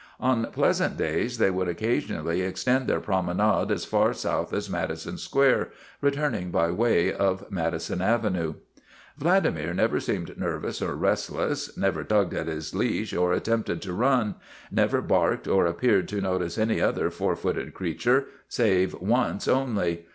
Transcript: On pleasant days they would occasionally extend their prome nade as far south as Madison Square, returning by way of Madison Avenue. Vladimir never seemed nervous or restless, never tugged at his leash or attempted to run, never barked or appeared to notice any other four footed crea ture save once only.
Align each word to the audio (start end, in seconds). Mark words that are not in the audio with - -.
On 0.19 0.45
pleasant 0.51 0.97
days 0.97 1.37
they 1.37 1.51
would 1.51 1.67
occasionally 1.67 2.41
extend 2.41 2.87
their 2.87 2.99
prome 2.99 3.27
nade 3.37 3.69
as 3.69 3.85
far 3.85 4.13
south 4.13 4.51
as 4.51 4.67
Madison 4.67 5.15
Square, 5.19 5.69
returning 6.01 6.49
by 6.49 6.71
way 6.71 7.13
of 7.13 7.45
Madison 7.51 8.01
Avenue. 8.01 8.55
Vladimir 9.19 9.75
never 9.75 9.99
seemed 9.99 10.35
nervous 10.39 10.81
or 10.81 10.95
restless, 10.95 11.77
never 11.77 12.03
tugged 12.03 12.33
at 12.33 12.47
his 12.47 12.73
leash 12.73 13.13
or 13.13 13.31
attempted 13.31 13.79
to 13.83 13.93
run, 13.93 14.33
never 14.71 15.03
barked 15.03 15.47
or 15.47 15.67
appeared 15.67 16.07
to 16.07 16.19
notice 16.19 16.57
any 16.57 16.81
other 16.81 17.11
four 17.11 17.35
footed 17.35 17.75
crea 17.75 17.93
ture 17.93 18.25
save 18.49 18.95
once 18.99 19.47
only. 19.47 20.07